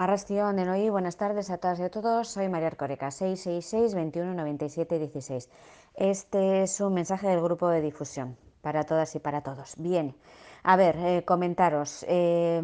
Arrastion 0.00 0.54
de 0.54 0.64
Noí, 0.64 0.90
buenas 0.90 1.16
tardes 1.16 1.50
a 1.50 1.58
todas 1.58 1.80
y 1.80 1.82
a 1.82 1.90
todos. 1.90 2.28
Soy 2.28 2.48
María 2.48 2.68
Arcoreca, 2.68 3.10
666 3.10 3.96
21 3.96 4.32
97 4.32 4.96
16. 4.96 5.50
Este 5.96 6.62
es 6.62 6.80
un 6.80 6.94
mensaje 6.94 7.26
del 7.26 7.42
grupo 7.42 7.68
de 7.68 7.80
difusión 7.80 8.36
para 8.62 8.84
todas 8.84 9.16
y 9.16 9.18
para 9.18 9.40
todos. 9.40 9.74
Bien, 9.76 10.14
a 10.62 10.76
ver, 10.76 10.96
eh, 10.98 11.24
comentaros. 11.24 12.04
Eh, 12.06 12.62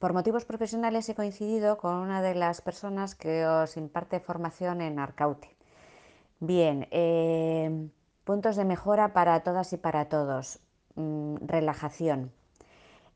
por 0.00 0.12
motivos 0.12 0.44
profesionales 0.44 1.08
he 1.08 1.14
coincidido 1.14 1.78
con 1.78 1.94
una 1.94 2.20
de 2.20 2.34
las 2.34 2.60
personas 2.62 3.14
que 3.14 3.46
os 3.46 3.76
imparte 3.76 4.18
formación 4.18 4.80
en 4.80 4.98
Arcaute. 4.98 5.54
Bien, 6.40 6.88
eh, 6.90 7.88
puntos 8.24 8.56
de 8.56 8.64
mejora 8.64 9.12
para 9.12 9.38
todas 9.44 9.72
y 9.72 9.76
para 9.76 10.08
todos. 10.08 10.58
Mm, 10.96 11.36
relajación. 11.46 12.32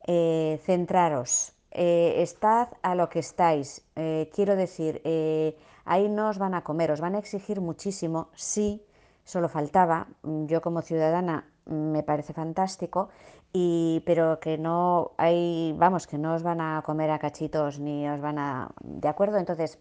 centraros 0.06 1.52
eh, 1.70 2.14
estad 2.22 2.68
a 2.82 2.94
lo 2.94 3.08
que 3.08 3.20
estáis. 3.20 3.84
Eh, 3.96 4.30
quiero 4.34 4.56
decir, 4.56 5.00
eh, 5.04 5.56
ahí 5.84 6.08
no 6.08 6.28
os 6.28 6.38
van 6.38 6.54
a 6.54 6.64
comer, 6.64 6.90
os 6.90 7.00
van 7.00 7.14
a 7.14 7.18
exigir 7.18 7.60
muchísimo, 7.60 8.28
sí, 8.34 8.82
solo 9.24 9.48
faltaba, 9.48 10.08
mm, 10.22 10.46
yo 10.46 10.60
como 10.62 10.82
ciudadana 10.82 11.46
mm, 11.66 11.72
me 11.72 12.02
parece 12.02 12.32
fantástico, 12.32 13.08
y, 13.52 14.02
pero 14.06 14.38
que 14.40 14.58
no 14.58 15.12
hay, 15.16 15.74
vamos, 15.76 16.06
que 16.06 16.18
no 16.18 16.34
os 16.34 16.42
van 16.42 16.60
a 16.60 16.82
comer 16.84 17.10
a 17.10 17.18
cachitos 17.18 17.78
ni 17.80 18.08
os 18.08 18.20
van 18.20 18.38
a, 18.38 18.70
¿de 18.82 19.08
acuerdo? 19.08 19.38
Entonces, 19.38 19.78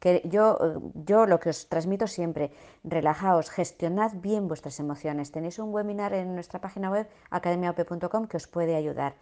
que 0.00 0.20
yo, 0.24 0.58
yo 0.94 1.26
lo 1.26 1.40
que 1.40 1.50
os 1.50 1.68
transmito 1.68 2.06
siempre, 2.06 2.50
relajaos, 2.82 3.48
gestionad 3.50 4.12
bien 4.14 4.48
vuestras 4.48 4.78
emociones. 4.80 5.32
Tenéis 5.32 5.58
un 5.58 5.72
webinar 5.72 6.12
en 6.12 6.34
nuestra 6.34 6.60
página 6.60 6.90
web 6.90 7.08
academiaop.com 7.30 8.26
que 8.26 8.36
os 8.36 8.46
puede 8.46 8.76
ayudar. 8.76 9.14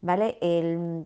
¿Vale? 0.00 0.38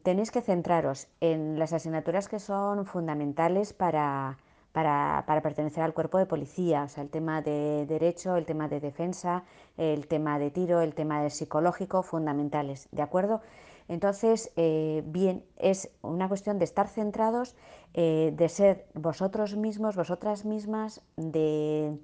tenéis 0.02 0.30
que 0.30 0.40
centraros 0.40 1.08
en 1.20 1.58
las 1.58 1.72
asignaturas 1.72 2.28
que 2.28 2.38
son 2.38 2.86
fundamentales 2.86 3.72
para, 3.72 4.38
para, 4.72 5.40
pertenecer 5.42 5.82
al 5.82 5.94
cuerpo 5.94 6.18
de 6.18 6.26
policía, 6.26 6.84
o 6.84 6.88
sea, 6.88 7.02
el 7.02 7.10
tema 7.10 7.42
de 7.42 7.86
derecho, 7.86 8.36
el 8.36 8.46
tema 8.46 8.68
de 8.68 8.80
defensa, 8.80 9.44
el 9.76 10.06
tema 10.06 10.38
de 10.38 10.50
tiro, 10.50 10.80
el 10.80 10.94
tema 10.94 11.22
de 11.22 11.30
psicológico, 11.30 12.02
fundamentales, 12.02 12.88
¿de 12.92 13.02
acuerdo? 13.02 13.40
Entonces, 13.88 14.52
eh, 14.54 15.02
bien, 15.06 15.44
es 15.56 15.90
una 16.02 16.28
cuestión 16.28 16.60
de 16.60 16.64
estar 16.64 16.86
centrados, 16.86 17.56
eh, 17.92 18.32
de 18.36 18.48
ser 18.48 18.86
vosotros 18.94 19.56
mismos, 19.56 19.96
vosotras 19.96 20.44
mismas, 20.44 21.02
de 21.16 21.98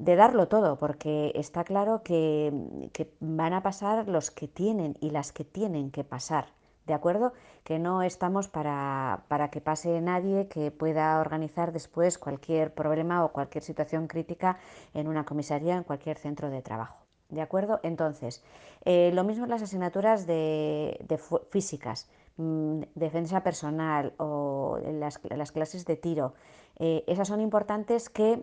de 0.00 0.16
darlo 0.16 0.48
todo, 0.48 0.76
porque 0.76 1.30
está 1.34 1.62
claro 1.62 2.02
que, 2.02 2.50
van 3.20 3.52
a 3.52 3.62
pasar 3.62 4.08
los 4.08 4.30
que 4.30 4.48
tienen 4.48 4.96
y 5.00 5.10
las 5.10 5.30
que 5.30 5.44
tienen 5.44 5.90
que 5.90 6.04
pasar, 6.04 6.46
¿de 6.86 6.94
acuerdo? 6.94 7.34
Que 7.64 7.78
no 7.78 8.02
estamos 8.02 8.48
para, 8.48 9.24
para, 9.28 9.50
que 9.50 9.60
pase 9.60 10.00
nadie 10.00 10.48
que 10.48 10.70
pueda 10.70 11.20
organizar 11.20 11.70
después 11.72 12.16
cualquier 12.16 12.72
problema 12.72 13.22
o 13.26 13.32
cualquier 13.32 13.62
situación 13.62 14.06
crítica 14.06 14.56
en 14.94 15.06
una 15.06 15.26
comisaría, 15.26 15.76
en 15.76 15.84
cualquier 15.84 16.16
centro 16.16 16.48
de 16.48 16.62
trabajo, 16.62 17.04
¿de 17.28 17.42
acuerdo? 17.42 17.78
Entonces, 17.82 18.42
eh, 18.86 19.10
lo 19.12 19.22
mismo 19.22 19.44
en 19.44 19.50
las 19.50 19.60
asignaturas 19.60 20.26
de, 20.26 21.20
físicas, 21.50 22.08
mm, 22.38 22.84
defensa 22.94 23.42
personal 23.42 24.14
o 24.16 24.78
las, 24.82 25.20
las 25.28 25.52
clases 25.52 25.84
de 25.84 25.96
tiro, 25.96 26.32
eh, 26.78 27.04
esas 27.06 27.28
son 27.28 27.42
importantes 27.42 28.08
que 28.08 28.42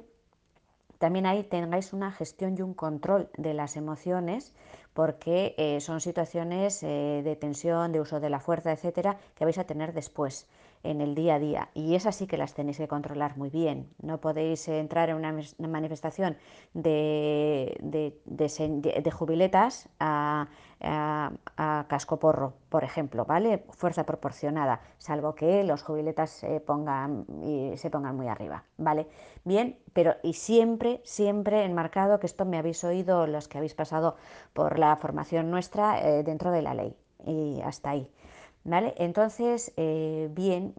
también 0.97 1.25
ahí 1.25 1.43
tengáis 1.43 1.93
una 1.93 2.11
gestión 2.11 2.55
y 2.57 2.61
un 2.61 2.73
control 2.73 3.29
de 3.37 3.53
las 3.53 3.75
emociones 3.75 4.53
porque 4.93 5.53
eh, 5.57 5.79
son 5.79 6.01
situaciones 6.01 6.81
eh, 6.81 7.21
de 7.23 7.35
tensión, 7.35 7.91
de 7.91 8.01
uso 8.01 8.19
de 8.19 8.31
la 8.31 8.39
fuerza, 8.39 8.71
etcétera, 8.71 9.17
que 9.35 9.45
vais 9.45 9.57
a 9.59 9.65
tener 9.65 9.93
después 9.93 10.47
en 10.83 11.01
el 11.01 11.15
día 11.15 11.35
a 11.35 11.39
día 11.39 11.69
y 11.73 11.95
esas 11.95 12.15
sí 12.15 12.27
que 12.27 12.37
las 12.37 12.53
tenéis 12.53 12.77
que 12.77 12.87
controlar 12.87 13.37
muy 13.37 13.49
bien. 13.49 13.89
No 14.01 14.19
podéis 14.19 14.67
entrar 14.67 15.09
en 15.09 15.17
una 15.17 15.35
manifestación 15.59 16.37
de, 16.73 17.77
de, 17.81 19.11
jubiletas 19.11 19.89
a, 19.99 20.47
a, 20.81 21.85
casco 21.87 22.19
porro, 22.19 22.53
por 22.69 22.83
ejemplo, 22.83 23.25
¿vale? 23.25 23.65
Fuerza 23.71 24.05
proporcionada, 24.05 24.81
salvo 24.97 25.35
que 25.35 25.63
los 25.63 25.83
jubiletas 25.83 26.29
se 26.29 26.59
pongan, 26.59 27.25
y 27.43 27.75
se 27.77 27.89
pongan 27.89 28.15
muy 28.15 28.27
arriba, 28.27 28.63
¿vale? 28.77 29.07
Bien, 29.43 29.79
pero 29.93 30.15
y 30.23 30.33
siempre, 30.33 31.01
siempre 31.03 31.63
enmarcado, 31.63 32.19
que 32.19 32.27
esto 32.27 32.45
me 32.45 32.57
habéis 32.57 32.83
oído 32.83 33.27
los 33.27 33.47
que 33.47 33.57
habéis 33.57 33.73
pasado 33.73 34.15
por 34.53 34.79
la 34.79 34.95
formación 34.97 35.49
nuestra 35.49 36.01
eh, 36.01 36.23
dentro 36.23 36.51
de 36.51 36.61
la 36.61 36.73
ley 36.73 36.95
y 37.25 37.61
hasta 37.61 37.91
ahí. 37.91 38.09
¿Vale? 38.67 38.93
Entonces, 38.97 39.71
eh, 39.77 40.27
bien, 40.33 40.73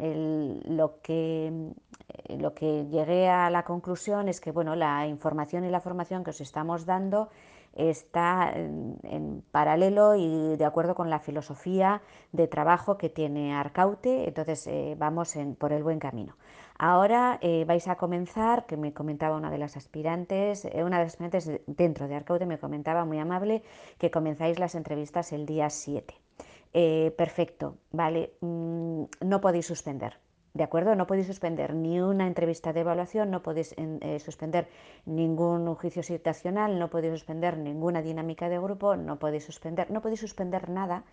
lo, 0.67 1.01
que, 1.01 1.47
eh, 1.47 2.37
lo 2.37 2.53
que 2.53 2.85
llegué 2.85 3.31
a 3.31 3.49
la 3.49 3.65
conclusión 3.65 4.29
es 4.29 4.43
que 4.43 4.53
bueno, 4.53 4.77
la 4.77 5.07
información 5.07 5.65
y 5.65 5.71
la 5.71 5.81
formación 5.81 6.23
que 6.23 6.29
os 6.31 6.41
estamos 6.43 6.85
dando 6.85 7.31
está 7.73 8.53
en, 8.55 9.43
paralelo 9.53 10.17
y 10.17 10.57
de 10.59 10.65
acuerdo 10.67 10.95
con 10.95 11.09
la 11.09 11.19
filosofía 11.19 12.03
de 12.31 12.47
trabajo 12.47 12.99
que 12.99 13.09
tiene 13.09 13.55
Arcaute, 13.55 14.29
entonces 14.29 14.67
eh, 14.67 14.95
vamos 14.99 15.35
por 15.57 15.73
el 15.73 15.83
buen 15.83 15.99
camino. 15.99 16.37
Ahora 16.79 17.41
vais 17.67 17.89
a 17.89 17.97
comenzar, 17.97 18.67
que 18.67 18.77
me 18.77 18.93
comentaba 18.93 19.35
una 19.37 19.51
de 19.51 19.59
las 19.59 19.79
aspirantes, 19.79 20.67
una 20.75 20.99
de 20.99 21.05
las 21.05 21.15
aspirantes 21.15 21.51
dentro 21.67 22.07
de 22.07 22.17
Arcaute 22.17 22.45
me 22.45 22.59
comentaba 22.59 23.07
muy 23.07 23.19
amable 23.19 23.63
que 23.97 24.11
comenzáis 24.11 24.59
las 24.59 24.75
entrevistas 24.75 25.33
el 25.33 25.47
día 25.47 25.71
7. 25.71 26.28
Eh, 26.73 27.15
perfecto, 27.17 27.79
vale, 27.91 28.33
mm, 28.41 29.05
no 29.21 29.41
podéis 29.41 29.67
suspender. 29.67 30.19
¿De 30.55 30.65
acuerdo? 30.65 30.97
No 30.97 31.07
podéis 31.07 31.27
suspender 31.27 31.75
ni 31.75 32.01
una 32.01 32.27
entrevista 32.27 32.73
de 32.73 32.81
evaluación, 32.81 33.31
no 33.31 33.43
podéis 33.43 33.75
eh, 33.77 34.19
suspender 34.19 34.69
ningún 35.07 35.73
juicio 35.75 36.03
situacional, 36.03 36.79
no 36.79 36.91
podéis 36.91 37.13
suspender 37.13 37.59
ninguna 37.59 38.03
dinámica 38.03 38.49
de 38.49 38.59
grupo, 38.59 38.97
no 38.97 39.19
podéis 39.19 39.45
suspender, 39.45 39.91
no 39.91 40.03
podéis 40.03 40.21
suspender 40.21 40.69
nada 40.69 41.05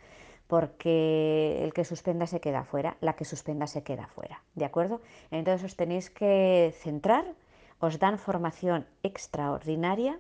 porque 0.47 1.63
el 1.63 1.73
que 1.73 1.85
suspenda 1.85 2.27
se 2.27 2.39
queda 2.39 2.63
fuera, 2.63 2.97
la 3.01 3.13
que 3.13 3.25
suspenda 3.25 3.67
se 3.67 3.83
queda 3.83 4.07
fuera. 4.07 4.41
¿De 4.55 4.65
acuerdo? 4.65 5.01
Entonces 5.31 5.63
os 5.63 5.75
tenéis 5.75 6.09
que 6.09 6.73
centrar, 6.77 7.25
os 7.79 7.99
dan 7.99 8.17
formación 8.17 8.85
extraordinaria. 9.03 10.19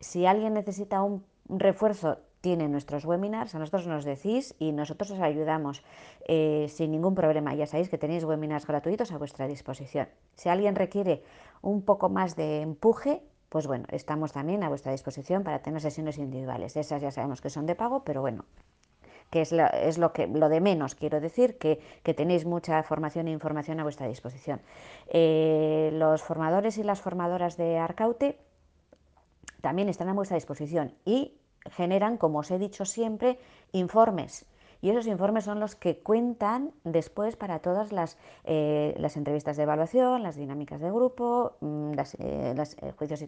Si 0.00 0.26
alguien 0.26 0.54
necesita 0.54 1.02
un 1.02 1.24
refuerzo, 1.48 2.18
tiene 2.46 2.68
nuestros 2.68 3.04
webinars, 3.04 3.56
a 3.56 3.58
nosotros 3.58 3.88
nos 3.88 4.04
decís 4.04 4.54
y 4.60 4.70
nosotros 4.70 5.10
os 5.10 5.18
ayudamos 5.18 5.82
eh, 6.28 6.66
sin 6.68 6.92
ningún 6.92 7.16
problema. 7.16 7.52
Ya 7.56 7.66
sabéis 7.66 7.88
que 7.88 7.98
tenéis 7.98 8.22
webinars 8.22 8.68
gratuitos 8.68 9.10
a 9.10 9.18
vuestra 9.18 9.48
disposición. 9.48 10.06
Si 10.36 10.48
alguien 10.48 10.76
requiere 10.76 11.24
un 11.60 11.82
poco 11.82 12.08
más 12.08 12.36
de 12.36 12.60
empuje, 12.60 13.20
pues 13.48 13.66
bueno, 13.66 13.86
estamos 13.90 14.30
también 14.30 14.62
a 14.62 14.68
vuestra 14.68 14.92
disposición 14.92 15.42
para 15.42 15.58
tener 15.58 15.80
sesiones 15.80 16.18
individuales. 16.18 16.76
Esas 16.76 17.02
ya 17.02 17.10
sabemos 17.10 17.40
que 17.40 17.50
son 17.50 17.66
de 17.66 17.74
pago, 17.74 18.04
pero 18.04 18.20
bueno, 18.20 18.44
que 19.30 19.40
es, 19.40 19.50
lo, 19.98 20.12
que, 20.12 20.28
lo 20.28 20.48
de 20.48 20.60
menos, 20.60 20.94
quiero 20.94 21.20
decir, 21.20 21.58
que, 21.58 21.80
tenéis 22.14 22.44
mucha 22.44 22.80
formación 22.84 23.26
e 23.26 23.32
información 23.32 23.80
a 23.80 23.82
vuestra 23.82 24.06
disposición. 24.06 24.60
Eh, 25.08 25.90
los 25.94 26.22
formadores 26.22 26.78
y 26.78 26.84
las 26.84 27.00
formadoras 27.00 27.56
de 27.56 27.78
Arcaute 27.78 28.38
también 29.62 29.88
están 29.88 30.08
a 30.08 30.12
vuestra 30.12 30.36
disposición 30.36 30.94
y 31.04 31.40
generan, 31.70 32.16
como 32.16 32.40
os 32.40 32.50
he 32.50 32.58
dicho 32.58 32.84
siempre, 32.84 33.38
informes. 33.72 34.46
Y 34.82 34.90
esos 34.90 35.06
informes 35.06 35.44
son 35.44 35.58
los 35.58 35.74
que 35.74 35.98
cuentan 35.98 36.72
después 36.84 37.36
para 37.36 37.60
todas 37.60 37.92
las, 37.92 38.18
eh, 38.44 38.94
las 38.98 39.16
entrevistas 39.16 39.56
de 39.56 39.62
evaluación, 39.62 40.22
las 40.22 40.36
dinámicas 40.36 40.80
de 40.80 40.90
grupo, 40.90 41.56
mm, 41.60 41.92
las, 41.94 42.14
eh, 42.14 42.54
eh, 42.54 42.92
juicios 42.96 43.24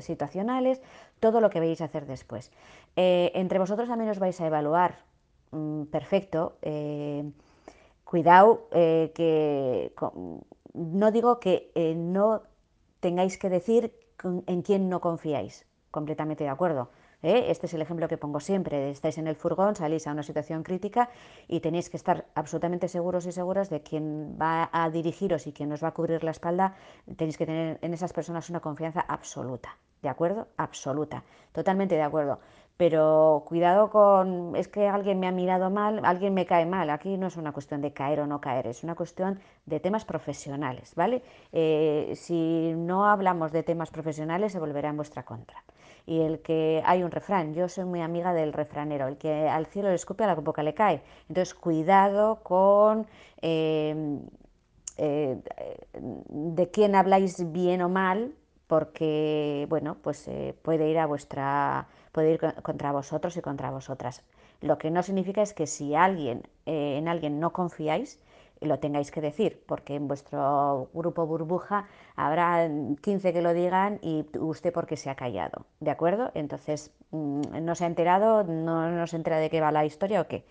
situacionales, 0.00 0.82
todo 1.20 1.40
lo 1.40 1.50
que 1.50 1.60
veis 1.60 1.80
hacer 1.80 2.06
después. 2.06 2.50
entre 2.96 3.58
vosotros 3.58 3.88
también 3.88 4.10
os 4.10 4.18
vais 4.18 4.40
a 4.40 4.46
evaluar. 4.46 4.96
Mm, 5.52 5.84
perfecto. 5.84 6.58
cuidado 8.04 8.68
que 8.70 9.92
no 10.74 11.10
digo 11.10 11.40
que 11.40 11.72
no 11.96 12.42
tengáis 13.00 13.38
que 13.38 13.48
decir 13.48 13.92
en 14.46 14.62
quién 14.62 14.88
no 14.88 15.00
confiáis. 15.00 15.66
Completamente 15.90 16.44
de 16.44 16.50
acuerdo 16.50 16.90
¿eh? 17.24 17.50
Este 17.50 17.66
es 17.66 17.74
el 17.74 17.82
ejemplo 17.82 18.06
que 18.06 18.18
pongo 18.18 18.38
siempre. 18.38 18.90
Estáis 18.90 19.18
en 19.18 19.26
el 19.26 19.34
furgón, 19.34 19.74
salís 19.74 20.06
a 20.06 20.12
una 20.12 20.22
situación 20.22 20.62
crítica 20.62 21.08
y 21.48 21.60
tenéis 21.60 21.90
que 21.90 21.96
estar 21.96 22.26
absolutamente 22.34 22.86
seguros 22.88 23.26
y 23.26 23.32
seguras 23.32 23.70
de 23.70 23.82
quién 23.82 24.38
va 24.40 24.68
a 24.72 24.90
dirigiros 24.90 25.46
y 25.46 25.52
quién 25.52 25.72
os 25.72 25.82
va 25.82 25.88
a 25.88 25.94
cubrir 25.94 26.22
la 26.22 26.30
espalda. 26.30 26.76
Tenéis 27.16 27.38
que 27.38 27.46
tener 27.46 27.78
en 27.80 27.94
esas 27.94 28.12
personas 28.12 28.50
una 28.50 28.60
confianza 28.60 29.00
absoluta. 29.00 29.76
¿De 30.02 30.10
acuerdo? 30.10 30.48
Absoluta. 30.58 31.24
Totalmente 31.52 31.94
de 31.94 32.02
acuerdo. 32.02 32.38
Pero 32.76 33.44
cuidado 33.46 33.88
con, 33.88 34.56
es 34.56 34.66
que 34.68 34.88
alguien 34.88 35.20
me 35.20 35.28
ha 35.28 35.32
mirado 35.32 35.70
mal, 35.70 36.00
alguien 36.04 36.34
me 36.34 36.44
cae 36.44 36.66
mal. 36.66 36.90
Aquí 36.90 37.16
no 37.16 37.28
es 37.28 37.36
una 37.36 37.52
cuestión 37.52 37.80
de 37.80 37.92
caer 37.92 38.20
o 38.20 38.26
no 38.26 38.40
caer, 38.40 38.66
es 38.66 38.82
una 38.82 38.96
cuestión 38.96 39.38
de 39.64 39.78
temas 39.80 40.04
profesionales, 40.04 40.92
¿vale? 40.96 41.22
Eh, 41.52 42.12
si 42.16 42.74
no 42.76 43.06
hablamos 43.06 43.52
de 43.52 43.62
temas 43.62 43.90
profesionales 43.90 44.52
se 44.52 44.58
volverá 44.58 44.88
en 44.90 44.96
vuestra 44.96 45.22
contra. 45.22 45.62
Y 46.06 46.20
el 46.20 46.40
que 46.40 46.82
hay 46.84 47.02
un 47.02 47.10
refrán, 47.10 47.54
yo 47.54 47.68
soy 47.68 47.84
muy 47.84 48.00
amiga 48.02 48.34
del 48.34 48.52
refranero, 48.52 49.08
el 49.08 49.16
que 49.16 49.48
al 49.48 49.66
cielo 49.66 49.88
le 49.88 49.94
escupe 49.94 50.24
a 50.24 50.26
la 50.26 50.34
boca 50.34 50.62
le 50.62 50.74
cae. 50.74 51.02
Entonces, 51.28 51.54
cuidado 51.54 52.40
con 52.42 53.06
em, 53.40 54.20
eh, 54.98 55.38
de 55.94 56.70
quién 56.70 56.94
habláis 56.94 57.52
bien 57.52 57.82
o 57.82 57.88
mal, 57.88 58.34
porque 58.66 59.66
bueno, 59.68 59.96
pues 60.02 60.28
eh, 60.28 60.54
puede 60.62 60.88
ir 60.88 60.98
a 60.98 61.06
vuestra, 61.06 61.88
puede 62.12 62.32
ir 62.32 62.40
contra 62.62 62.92
vosotros 62.92 63.36
y 63.36 63.40
contra 63.40 63.70
vosotras. 63.70 64.22
Lo 64.60 64.78
que 64.78 64.90
no 64.90 65.02
significa 65.02 65.42
es 65.42 65.52
que 65.52 65.66
si 65.66 65.94
alguien, 65.94 66.42
eh, 66.66 66.96
en 66.98 67.08
alguien 67.08 67.40
no 67.40 67.52
confiáis, 67.52 68.20
lo 68.60 68.78
tengáis 68.78 69.10
que 69.10 69.20
decir, 69.20 69.62
porque 69.66 69.94
en 69.94 70.08
vuestro 70.08 70.88
grupo 70.92 71.26
burbuja 71.26 71.86
habrá 72.16 72.68
15 73.02 73.32
que 73.32 73.42
lo 73.42 73.52
digan 73.54 73.98
y 74.02 74.26
usted 74.38 74.72
porque 74.72 74.96
se 74.96 75.10
ha 75.10 75.14
callado, 75.14 75.66
¿de 75.80 75.90
acuerdo? 75.90 76.30
Entonces, 76.34 76.92
mm, 77.10 77.42
no 77.62 77.74
se 77.74 77.84
ha 77.84 77.86
enterado, 77.86 78.44
no, 78.44 78.90
no 78.90 79.06
se 79.06 79.16
entera 79.16 79.38
de 79.38 79.50
qué 79.50 79.60
va 79.60 79.72
la 79.72 79.84
historia 79.84 80.20
o 80.20 80.26
qué, 80.28 80.44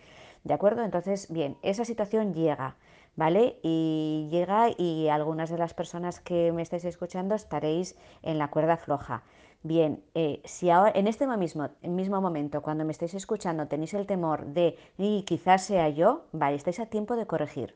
¿de 0.44 0.54
acuerdo? 0.54 0.84
Entonces, 0.84 1.32
bien, 1.32 1.58
esa 1.62 1.86
situación 1.86 2.34
llega, 2.34 2.76
¿vale? 3.16 3.60
Y 3.64 4.28
llega 4.32 4.70
y 4.78 5.10
algunas 5.10 5.50
de 5.50 5.58
las 5.58 5.74
personas 5.74 6.20
que 6.20 6.52
me 6.52 6.62
estáis 6.62 6.86
escuchando 6.86 7.36
estaréis 7.36 7.98
en 8.22 8.38
la 8.38 8.50
cuerda 8.50 8.78
floja. 8.78 9.24
Bien, 9.64 10.04
eh, 10.14 10.42
si 10.44 10.70
ahora, 10.70 10.92
en 10.94 11.08
este 11.08 11.26
mismo, 11.26 11.70
mismo, 11.84 12.20
momento, 12.20 12.62
cuando 12.62 12.84
me 12.84 12.92
estáis 12.92 13.14
escuchando, 13.14 13.68
tenéis 13.68 13.94
el 13.94 14.06
temor 14.06 14.46
de, 14.48 14.78
y 14.98 15.24
quizás 15.24 15.64
sea 15.64 15.88
yo, 15.88 16.26
vale, 16.34 16.58
estáis 16.58 16.82
a 16.82 16.88
tiempo 16.88 17.16
de 17.16 17.26
corregir. 17.26 17.74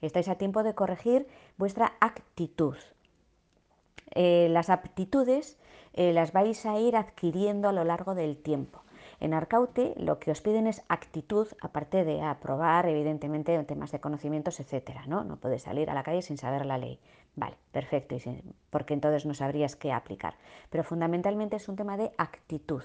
Estáis 0.00 0.28
a 0.28 0.36
tiempo 0.36 0.62
de 0.62 0.74
corregir 0.74 1.26
vuestra 1.56 1.94
actitud. 2.00 2.76
Eh, 4.14 4.48
las 4.50 4.70
aptitudes 4.70 5.58
eh, 5.92 6.12
las 6.12 6.32
vais 6.32 6.66
a 6.66 6.78
ir 6.78 6.96
adquiriendo 6.96 7.68
a 7.68 7.72
lo 7.72 7.84
largo 7.84 8.14
del 8.14 8.36
tiempo. 8.36 8.82
En 9.20 9.32
Arcaute 9.32 9.94
lo 9.96 10.18
que 10.18 10.30
os 10.30 10.40
piden 10.40 10.66
es 10.66 10.82
actitud, 10.88 11.48
aparte 11.60 12.04
de 12.04 12.22
aprobar, 12.22 12.86
evidentemente, 12.88 13.62
temas 13.64 13.92
de 13.92 14.00
conocimientos, 14.00 14.60
etcétera. 14.60 15.04
¿no? 15.06 15.24
no 15.24 15.36
puedes 15.36 15.62
salir 15.62 15.90
a 15.90 15.94
la 15.94 16.02
calle 16.02 16.22
sin 16.22 16.36
saber 16.36 16.66
la 16.66 16.78
ley. 16.78 17.00
Vale, 17.36 17.56
perfecto, 17.72 18.16
porque 18.70 18.94
entonces 18.94 19.26
no 19.26 19.34
sabrías 19.34 19.76
qué 19.76 19.92
aplicar. 19.92 20.34
Pero 20.70 20.84
fundamentalmente 20.84 21.56
es 21.56 21.68
un 21.68 21.76
tema 21.76 21.96
de 21.96 22.12
actitud. 22.18 22.82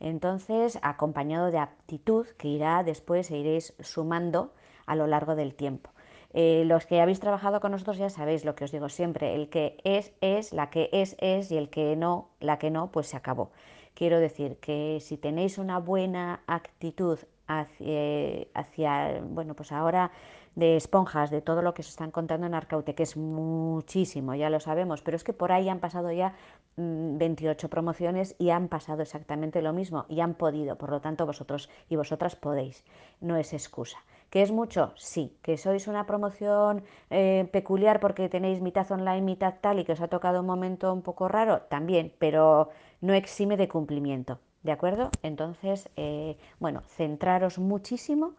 Entonces, 0.00 0.78
acompañado 0.82 1.50
de 1.50 1.58
actitud 1.58 2.26
que 2.38 2.48
irá 2.48 2.82
después 2.82 3.30
e 3.30 3.38
iréis 3.38 3.74
sumando 3.80 4.52
a 4.86 4.94
lo 4.94 5.06
largo 5.06 5.34
del 5.34 5.54
tiempo. 5.54 5.90
Eh, 6.34 6.64
los 6.66 6.84
que 6.86 7.00
habéis 7.00 7.20
trabajado 7.20 7.60
con 7.60 7.72
nosotros 7.72 7.96
ya 7.96 8.10
sabéis 8.10 8.44
lo 8.44 8.54
que 8.54 8.64
os 8.64 8.72
digo 8.72 8.88
siempre, 8.88 9.34
el 9.34 9.48
que 9.48 9.78
es, 9.84 10.12
es, 10.20 10.52
la 10.52 10.70
que 10.70 10.90
es, 10.92 11.16
es 11.18 11.50
y 11.50 11.56
el 11.56 11.70
que 11.70 11.96
no, 11.96 12.30
la 12.40 12.58
que 12.58 12.70
no, 12.70 12.90
pues 12.92 13.06
se 13.06 13.16
acabó. 13.16 13.50
Quiero 13.94 14.20
decir 14.20 14.58
que 14.58 14.98
si 15.00 15.16
tenéis 15.16 15.58
una 15.58 15.78
buena 15.78 16.42
actitud 16.46 17.18
hacia, 17.48 18.46
hacia 18.54 19.20
bueno, 19.22 19.54
pues 19.54 19.72
ahora 19.72 20.12
de 20.54 20.76
esponjas, 20.76 21.30
de 21.30 21.40
todo 21.40 21.62
lo 21.62 21.72
que 21.72 21.84
se 21.84 21.90
están 21.90 22.10
contando 22.10 22.46
en 22.46 22.54
Arcaute, 22.54 22.94
que 22.94 23.04
es 23.04 23.16
muchísimo, 23.16 24.34
ya 24.34 24.50
lo 24.50 24.58
sabemos, 24.58 25.02
pero 25.02 25.16
es 25.16 25.22
que 25.22 25.32
por 25.32 25.52
ahí 25.52 25.68
han 25.68 25.78
pasado 25.78 26.10
ya 26.10 26.34
28 26.76 27.66
mm, 27.66 27.70
promociones 27.70 28.34
y 28.38 28.50
han 28.50 28.66
pasado 28.68 29.02
exactamente 29.02 29.62
lo 29.62 29.72
mismo 29.72 30.04
y 30.08 30.20
han 30.20 30.34
podido, 30.34 30.76
por 30.76 30.90
lo 30.90 31.00
tanto 31.00 31.26
vosotros 31.26 31.70
y 31.88 31.96
vosotras 31.96 32.34
podéis, 32.34 32.84
no 33.20 33.36
es 33.36 33.52
excusa. 33.52 33.98
¿Que 34.30 34.42
es 34.42 34.52
mucho? 34.52 34.92
Sí. 34.96 35.38
¿Que 35.42 35.56
sois 35.56 35.88
una 35.88 36.04
promoción 36.06 36.82
eh, 37.08 37.48
peculiar 37.50 37.98
porque 37.98 38.28
tenéis 38.28 38.60
mitad 38.60 38.90
online, 38.92 39.22
mitad 39.22 39.54
tal 39.60 39.78
y 39.78 39.84
que 39.84 39.92
os 39.92 40.02
ha 40.02 40.08
tocado 40.08 40.40
un 40.40 40.46
momento 40.46 40.92
un 40.92 41.02
poco 41.02 41.28
raro? 41.28 41.62
También, 41.62 42.12
pero 42.18 42.68
no 43.00 43.14
exime 43.14 43.56
de 43.56 43.68
cumplimiento. 43.68 44.38
¿De 44.62 44.72
acuerdo? 44.72 45.12
Entonces, 45.22 45.88
eh, 45.96 46.36
bueno, 46.58 46.82
centraros 46.96 47.58
muchísimo, 47.58 48.34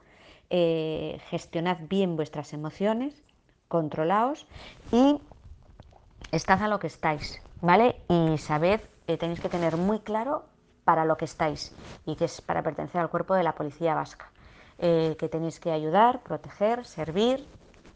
eh, 0.50 1.20
gestionad 1.30 1.78
bien 1.90 2.16
vuestras 2.16 2.54
emociones, 2.54 3.24
controlaos 3.68 4.48
y 4.92 5.22
estad 6.32 6.62
a 6.64 6.68
lo 6.68 6.80
que 6.80 6.88
estáis, 6.88 7.42
¿vale? 7.62 7.96
Y 8.10 8.38
sabed, 8.38 8.82
tenéis 9.06 9.40
que 9.40 9.50
tener 9.50 9.78
muy 9.78 10.00
claro 10.00 10.44
para 10.84 11.06
lo 11.06 11.18
que 11.18 11.26
estáis 11.26 11.74
y 12.06 12.16
que 12.16 12.26
es 12.26 12.42
para 12.42 12.64
pertenecer 12.64 13.00
al 13.00 13.10
cuerpo 13.10 13.36
de 13.36 13.44
la 13.44 13.56
policía 13.56 13.96
vasca. 13.96 14.32
Eh, 14.82 15.18
que 15.20 15.28
tenéis 15.28 15.60
que 15.60 15.72
ayudar, 15.72 16.24
proteger, 16.24 16.86
servir 16.86 17.46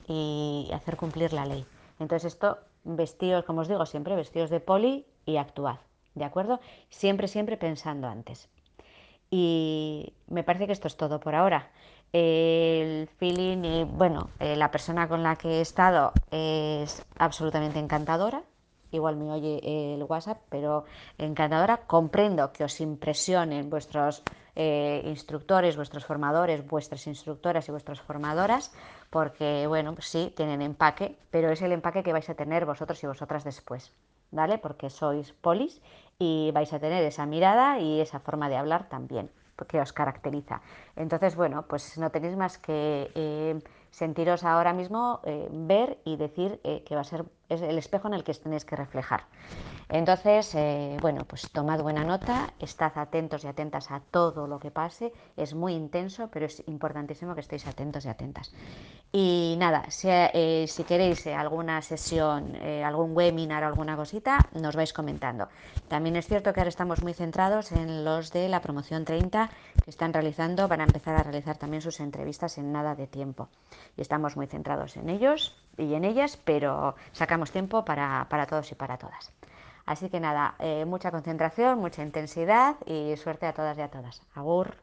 y 0.05 0.69
hacer 0.73 0.97
cumplir 0.97 1.31
la 1.31 1.45
ley. 1.45 1.65
Entonces 1.97 2.33
esto, 2.33 2.57
vestidos, 2.83 3.45
como 3.45 3.61
os 3.61 3.69
digo 3.69 3.85
siempre, 3.85 4.17
vestidos 4.17 4.49
de 4.49 4.59
poli 4.59 5.07
y 5.25 5.37
actuad, 5.37 5.77
¿de 6.15 6.25
acuerdo? 6.25 6.59
Siempre, 6.89 7.27
siempre 7.27 7.57
pensando 7.57 8.07
antes. 8.07 8.49
Y 9.29 10.13
me 10.27 10.43
parece 10.43 10.67
que 10.67 10.73
esto 10.73 10.87
es 10.87 10.97
todo 10.97 11.19
por 11.19 11.35
ahora. 11.35 11.71
El 12.11 13.07
feeling 13.17 13.63
y, 13.63 13.83
bueno, 13.83 14.29
eh, 14.39 14.55
la 14.55 14.69
persona 14.69 15.07
con 15.07 15.23
la 15.23 15.35
que 15.35 15.57
he 15.57 15.61
estado 15.61 16.13
es 16.29 17.03
absolutamente 17.17 17.79
encantadora. 17.79 18.43
Igual 18.91 19.15
me 19.15 19.31
oye 19.31 19.95
el 19.95 20.03
WhatsApp, 20.03 20.39
pero 20.49 20.85
encantadora. 21.17 21.77
Comprendo 21.87 22.53
que 22.53 22.63
os 22.63 22.79
impresionen 22.79 23.71
vuestros 23.71 24.21
eh, 24.55 25.01
instructores, 25.05 25.75
vuestros 25.75 26.05
formadores, 26.05 26.65
vuestras 26.67 27.07
instructoras 27.07 27.67
y 27.67 27.71
vuestras 27.71 27.99
formadoras, 28.01 28.71
porque, 29.09 29.65
bueno, 29.65 29.93
pues 29.95 30.07
sí, 30.07 30.31
tienen 30.35 30.61
empaque, 30.61 31.17
pero 31.31 31.49
es 31.49 31.61
el 31.63 31.71
empaque 31.71 32.03
que 32.03 32.13
vais 32.13 32.29
a 32.29 32.35
tener 32.35 32.65
vosotros 32.67 33.03
y 33.03 33.07
vosotras 33.07 33.43
después, 33.43 33.91
¿vale? 34.29 34.59
Porque 34.59 34.91
sois 34.91 35.33
polis 35.33 35.81
y 36.23 36.51
vais 36.51 36.71
a 36.71 36.79
tener 36.79 37.03
esa 37.03 37.25
mirada 37.25 37.79
y 37.79 37.99
esa 37.99 38.19
forma 38.19 38.47
de 38.47 38.55
hablar 38.55 38.87
también, 38.87 39.29
que 39.67 39.79
os 39.81 39.91
caracteriza. 39.91 40.61
Entonces, 40.95 41.35
bueno, 41.35 41.65
pues 41.67 41.97
no 41.97 42.09
tenéis 42.09 42.37
más 42.37 42.57
que 42.57 43.11
eh, 43.13 43.59
sentiros 43.91 44.43
ahora 44.43 44.71
mismo, 44.73 45.19
eh, 45.25 45.49
ver 45.51 45.97
y 46.05 46.15
decir 46.15 46.59
que 46.85 46.95
va 46.95 47.01
a 47.01 47.03
ser 47.03 47.25
el 47.49 47.77
espejo 47.77 48.07
en 48.07 48.13
el 48.13 48.23
que 48.23 48.33
tenéis 48.33 48.63
que 48.65 48.75
reflejar. 48.75 49.25
Entonces, 49.93 50.55
eh, 50.55 50.97
bueno, 51.01 51.23
pues 51.23 51.51
tomad 51.51 51.79
buena 51.83 52.03
nota, 52.03 52.49
estad 52.59 52.93
atentos 52.95 53.43
y 53.43 53.47
atentas 53.47 53.91
a 53.91 53.99
todo 53.99 54.47
lo 54.47 54.57
que 54.57 54.71
pase, 54.71 55.13
es 55.37 55.53
muy 55.53 55.73
intenso, 55.73 56.29
pero 56.33 56.47
es 56.47 56.67
importantísimo 56.67 57.35
que 57.35 57.41
estéis 57.41 57.67
atentos 57.67 58.03
y 58.05 58.09
atentas. 58.09 58.51
Y 59.11 59.55
nada, 59.59 59.91
si, 59.91 60.07
eh, 60.09 60.65
queréis 60.87 61.27
eh, 61.27 61.35
alguna 61.35 61.79
sesión, 61.83 62.55
algún 62.83 63.15
webinar 63.15 63.63
o 63.63 63.67
alguna 63.67 63.95
cosita, 63.95 64.39
nos 64.59 64.75
vais 64.75 64.93
comentando. 64.93 65.47
También 65.89 66.15
es 66.15 66.25
cierto 66.25 66.53
que 66.53 66.61
ahora 66.61 66.69
estamos 66.69 67.03
muy 67.03 67.13
centrados 67.13 67.71
en 67.71 68.03
los 68.03 68.31
de 68.31 68.49
la 68.49 68.61
promoción 68.61 69.05
30 69.05 69.51
que 69.85 69.91
están 69.91 70.11
realizando, 70.11 70.67
van 70.67 70.81
a 70.81 70.85
empezar 70.85 71.13
a 71.13 71.21
realizar 71.21 71.57
también 71.57 71.83
sus 71.83 71.99
entrevistas 71.99 72.57
en 72.57 72.71
nada 72.71 72.95
de 72.95 73.05
tiempo. 73.05 73.47
Y 73.95 74.01
estamos 74.01 74.37
muy 74.37 74.47
centrados 74.47 74.97
en 74.97 75.09
ellos 75.09 75.55
y 75.77 75.93
en 75.93 76.03
ellas, 76.03 76.39
pero 76.43 76.95
sacamos 77.11 77.51
tiempo 77.51 77.85
para 77.85 78.47
todos 78.49 78.71
y 78.71 78.75
para 78.75 78.97
todas. 78.97 79.31
Así 79.85 80.09
que 80.09 80.19
nada, 80.19 80.55
eh, 80.59 80.85
mucha 80.85 81.11
concentración, 81.11 81.79
mucha 81.79 82.03
intensidad 82.03 82.75
y 82.85 83.15
suerte 83.17 83.45
a 83.45 83.53
todas 83.53 83.77
y 83.77 83.81
a 83.81 83.89
todas. 83.89 84.21
Agur. 84.33 84.77